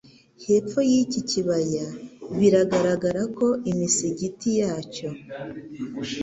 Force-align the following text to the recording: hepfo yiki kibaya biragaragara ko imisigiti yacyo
hepfo 0.45 0.79
yiki 0.91 1.19
kibaya 1.29 1.87
biragaragara 2.39 3.21
ko 3.37 3.47
imisigiti 3.71 4.49
yacyo 4.61 5.09